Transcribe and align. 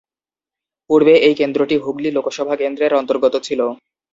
পূর্বে 0.89 1.13
এই 1.27 1.35
কেন্দ্রটি 1.35 1.75
হুগলী 1.77 2.09
লোকসভা 2.11 2.55
কেন্দ্রের 2.61 2.97
অন্তর্গত 2.99 3.35
ছিল। 3.43 3.61